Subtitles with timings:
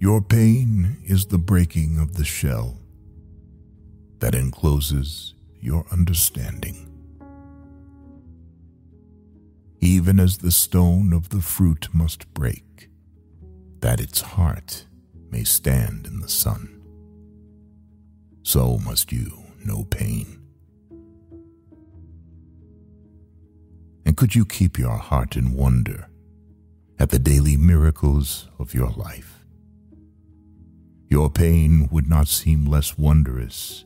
[0.00, 2.78] Your pain is the breaking of the shell
[4.20, 6.86] that encloses your understanding.
[9.80, 12.90] Even as the stone of the fruit must break,
[13.80, 14.86] that its heart
[15.30, 16.80] may stand in the sun,
[18.44, 19.32] so must you
[19.64, 20.40] know pain.
[24.06, 26.08] And could you keep your heart in wonder
[27.00, 29.37] at the daily miracles of your life?
[31.18, 33.84] Your pain would not seem less wondrous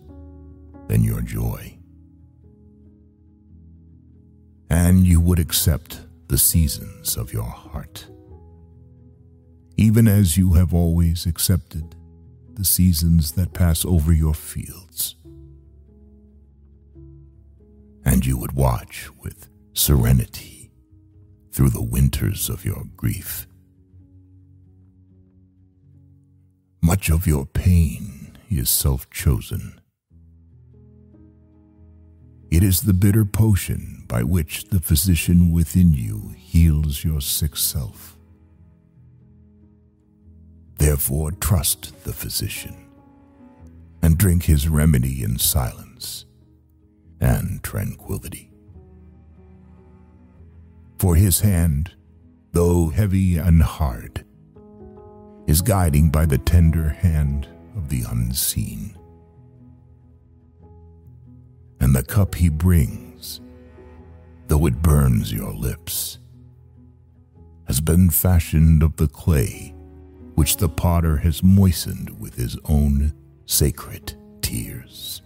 [0.88, 1.78] than your joy.
[4.68, 8.06] And you would accept the seasons of your heart,
[9.78, 11.96] even as you have always accepted
[12.52, 15.16] the seasons that pass over your fields.
[18.04, 20.70] And you would watch with serenity
[21.50, 23.46] through the winters of your grief.
[26.84, 29.80] Much of your pain is self chosen.
[32.50, 38.18] It is the bitter potion by which the physician within you heals your sick self.
[40.78, 42.74] Therefore, trust the physician
[44.02, 46.26] and drink his remedy in silence
[47.20, 48.50] and tranquility.
[50.98, 51.92] For his hand,
[52.50, 54.24] though heavy and hard,
[55.46, 58.96] is guiding by the tender hand of the unseen.
[61.80, 63.40] And the cup he brings,
[64.48, 66.18] though it burns your lips,
[67.66, 69.74] has been fashioned of the clay
[70.34, 73.12] which the potter has moistened with his own
[73.46, 75.22] sacred tears.